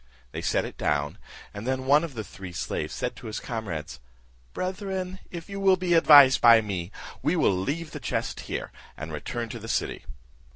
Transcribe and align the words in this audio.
They 0.31 0.41
set 0.41 0.65
it 0.65 0.79
down, 0.79 1.19
and 1.53 1.67
then 1.67 1.85
one 1.85 2.03
of 2.03 2.15
the 2.15 2.23
three 2.23 2.53
slaves 2.53 2.91
said 2.91 3.15
to 3.17 3.27
his 3.27 3.39
comrades, 3.39 3.99
"Brethren, 4.51 5.19
if 5.29 5.47
you 5.47 5.59
will 5.59 5.77
be 5.77 5.93
advised 5.93 6.41
by 6.41 6.59
me, 6.59 6.91
we 7.21 7.35
will 7.35 7.55
leave 7.55 7.91
the 7.91 7.99
chest 7.99 8.39
here, 8.49 8.71
and 8.97 9.13
return 9.13 9.47
to 9.49 9.59
the 9.59 9.67
city." 9.67 10.05